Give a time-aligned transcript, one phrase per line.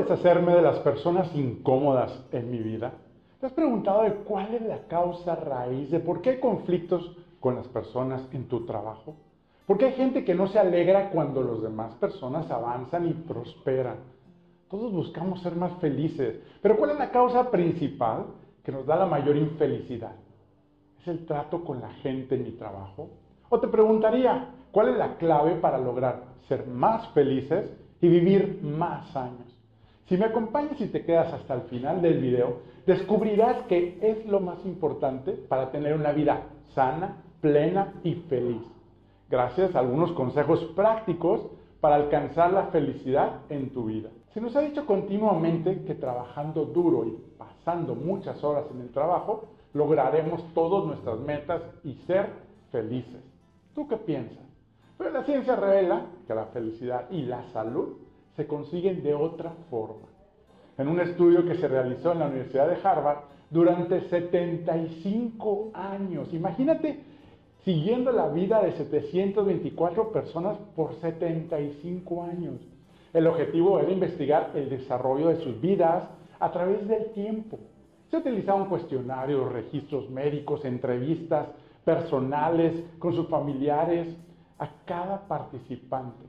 [0.00, 2.92] deshacerme de las personas incómodas en mi vida?
[3.40, 7.54] ¿Te has preguntado de cuál es la causa raíz de por qué hay conflictos con
[7.54, 9.14] las personas en tu trabajo?
[9.66, 13.96] ¿Por qué hay gente que no se alegra cuando las demás personas avanzan y prosperan?
[14.68, 18.26] Todos buscamos ser más felices, pero ¿cuál es la causa principal
[18.62, 20.12] que nos da la mayor infelicidad?
[21.00, 23.08] ¿Es el trato con la gente en mi trabajo?
[23.48, 27.70] O te preguntaría, ¿cuál es la clave para lograr ser más felices
[28.00, 29.59] y vivir más años?
[30.10, 34.40] Si me acompañas y te quedas hasta el final del video, descubrirás que es lo
[34.40, 38.60] más importante para tener una vida sana, plena y feliz.
[39.28, 41.42] Gracias a algunos consejos prácticos
[41.80, 44.10] para alcanzar la felicidad en tu vida.
[44.34, 49.44] Se nos ha dicho continuamente que trabajando duro y pasando muchas horas en el trabajo,
[49.74, 52.30] lograremos todas nuestras metas y ser
[52.72, 53.22] felices.
[53.76, 54.44] ¿Tú qué piensas?
[54.98, 58.09] Pero la ciencia revela que la felicidad y la salud
[58.40, 60.08] se consiguen de otra forma.
[60.78, 63.18] En un estudio que se realizó en la Universidad de Harvard
[63.50, 67.00] durante 75 años, imagínate
[67.66, 72.54] siguiendo la vida de 724 personas por 75 años.
[73.12, 76.04] El objetivo era investigar el desarrollo de sus vidas
[76.38, 77.58] a través del tiempo.
[78.10, 81.46] Se utilizaban cuestionarios, registros médicos, entrevistas
[81.84, 84.16] personales con sus familiares
[84.58, 86.24] a cada participante,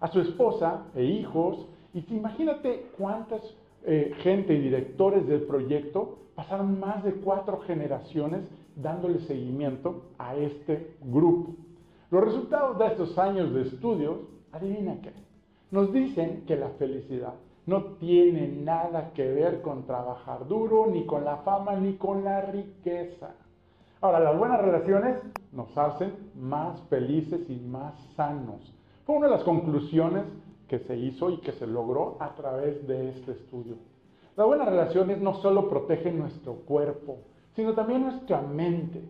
[0.00, 1.68] a su esposa e hijos.
[1.94, 3.42] Y imagínate cuántas
[3.84, 8.42] eh, gente y directores del proyecto pasaron más de cuatro generaciones
[8.76, 11.54] dándole seguimiento a este grupo.
[12.10, 14.18] Los resultados de estos años de estudios,
[14.52, 15.12] adivina qué,
[15.70, 17.34] nos dicen que la felicidad
[17.66, 22.40] no tiene nada que ver con trabajar duro, ni con la fama, ni con la
[22.40, 23.34] riqueza.
[24.00, 28.74] Ahora, las buenas relaciones nos hacen más felices y más sanos.
[29.04, 30.24] Fue una de las conclusiones
[30.68, 33.76] que se hizo y que se logró a través de este estudio.
[34.36, 37.18] Las buenas relaciones no solo protegen nuestro cuerpo,
[37.56, 39.02] sino también nuestra mente.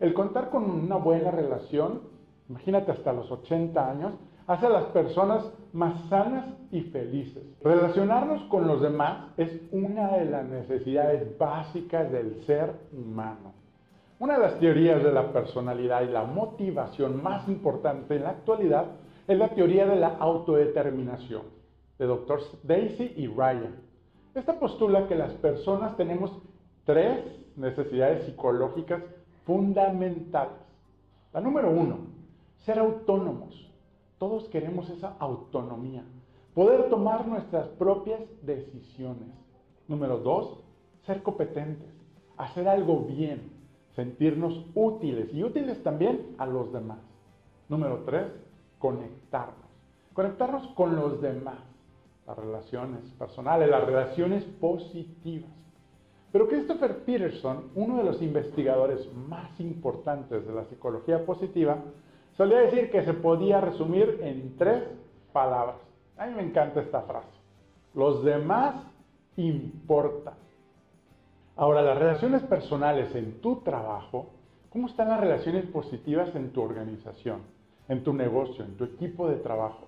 [0.00, 2.02] El contar con una buena relación,
[2.48, 4.12] imagínate hasta los 80 años,
[4.46, 7.42] hace a las personas más sanas y felices.
[7.62, 13.52] Relacionarnos con los demás es una de las necesidades básicas del ser humano.
[14.20, 18.86] Una de las teorías de la personalidad y la motivación más importante en la actualidad
[19.28, 21.42] es la teoría de la autodeterminación,
[21.98, 22.40] de Dr.
[22.62, 23.76] Daisy y Ryan.
[24.34, 26.32] Esta postula que las personas tenemos
[26.86, 27.20] tres
[27.54, 29.02] necesidades psicológicas
[29.44, 30.56] fundamentales.
[31.34, 31.98] La número uno,
[32.64, 33.70] ser autónomos.
[34.16, 36.04] Todos queremos esa autonomía,
[36.54, 39.28] poder tomar nuestras propias decisiones.
[39.88, 40.64] Número dos,
[41.04, 41.88] ser competentes,
[42.38, 43.52] hacer algo bien,
[43.94, 46.98] sentirnos útiles y útiles también a los demás.
[47.68, 48.26] Número tres,
[48.78, 49.68] conectarnos.
[50.14, 51.58] Conectarnos con los demás,
[52.26, 55.50] las relaciones personales, las relaciones positivas.
[56.32, 61.78] Pero Christopher Peterson, uno de los investigadores más importantes de la psicología positiva,
[62.38, 64.84] Solía decir que se podía resumir en tres
[65.32, 65.74] palabras.
[66.16, 67.26] A mí me encanta esta frase.
[67.94, 68.76] Los demás
[69.36, 70.34] importan.
[71.56, 74.30] Ahora, las relaciones personales en tu trabajo,
[74.70, 77.40] ¿cómo están las relaciones positivas en tu organización,
[77.88, 79.86] en tu negocio, en tu equipo de trabajo?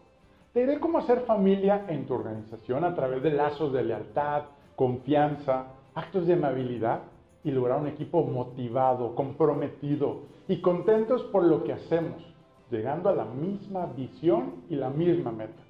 [0.52, 4.44] Te diré cómo hacer familia en tu organización a través de lazos de lealtad,
[4.74, 7.02] confianza, actos de amabilidad
[7.44, 12.30] y lograr un equipo motivado, comprometido y contentos por lo que hacemos
[12.70, 15.62] llegando a la misma visión y la misma meta.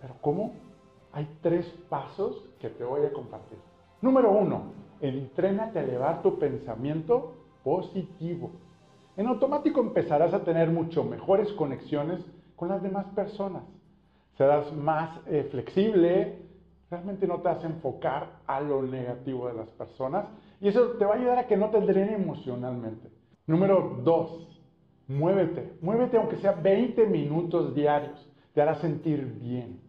[0.00, 0.54] Pero ¿cómo?
[1.12, 3.58] Hay tres pasos que te voy a compartir.
[4.00, 8.50] Número uno, entrénate a elevar tu pensamiento positivo.
[9.16, 12.20] En automático empezarás a tener mucho mejores conexiones
[12.56, 13.62] con las demás personas.
[14.36, 16.38] Serás más eh, flexible,
[16.90, 20.26] realmente no te vas a enfocar a lo negativo de las personas
[20.60, 23.08] y eso te va a ayudar a que no te drene emocionalmente.
[23.46, 24.54] Número dos,
[25.06, 29.80] Muévete, muévete aunque sea 20 minutos diarios, te hará sentir bien.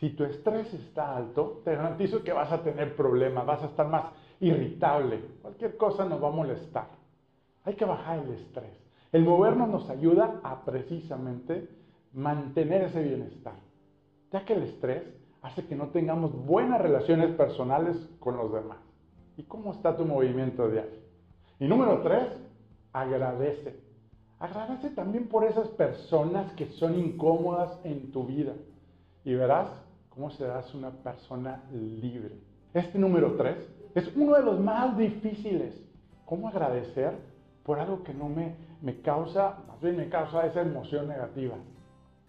[0.00, 3.86] Si tu estrés está alto, te garantizo que vas a tener problemas, vas a estar
[3.86, 4.06] más
[4.40, 6.88] irritable, cualquier cosa nos va a molestar.
[7.64, 8.72] Hay que bajar el estrés.
[9.12, 11.68] El movernos nos ayuda a precisamente
[12.12, 13.54] mantener ese bienestar,
[14.30, 15.02] ya que el estrés
[15.42, 18.78] hace que no tengamos buenas relaciones personales con los demás.
[19.36, 21.00] ¿Y cómo está tu movimiento diario?
[21.58, 22.28] Y número tres,
[22.92, 23.80] agradece.
[24.38, 28.54] Agradece también por esas personas que son incómodas en tu vida
[29.24, 29.68] y verás
[30.08, 32.32] cómo serás una persona libre.
[32.74, 33.56] Este número tres
[33.94, 35.80] es uno de los más difíciles.
[36.24, 37.14] ¿Cómo agradecer
[37.64, 41.56] por algo que no me, me causa, más bien me causa esa emoción negativa?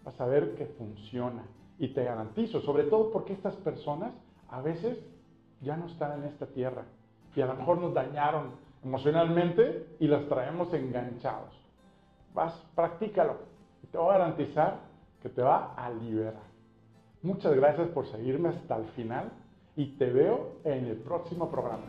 [0.04, 1.44] Vas a ver que funciona
[1.78, 4.12] y te garantizo, sobre todo porque estas personas
[4.48, 4.98] a veces
[5.60, 6.84] ya no están en esta tierra
[7.34, 8.52] y a lo mejor nos dañaron
[8.84, 11.50] emocionalmente y las traemos enganchados.
[12.34, 13.38] Vas, practícalo
[13.82, 14.78] y te voy a garantizar
[15.22, 16.54] que te va a liberar.
[17.22, 19.32] Muchas gracias por seguirme hasta el final
[19.76, 21.86] y te veo en el próximo programa.